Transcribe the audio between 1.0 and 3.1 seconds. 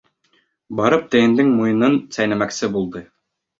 тейендең муйынын сәйнәмәксе булды.